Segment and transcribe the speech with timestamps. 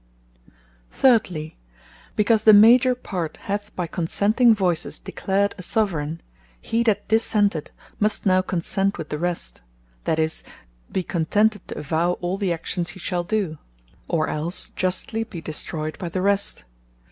[0.89, 1.57] Thirdly,
[2.15, 6.21] because the major part hath by consenting voices declared a Soveraigne;
[6.59, 9.61] he that dissented must now consent with the rest;
[10.05, 10.43] that is,
[10.91, 13.59] be contented to avow all the actions he shall do,
[14.09, 16.63] or else justly be destroyed by the rest.